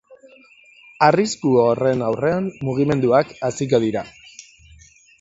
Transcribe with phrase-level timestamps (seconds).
[1.07, 4.07] Arrisku horren aurrean mugimenduak hasiko dira.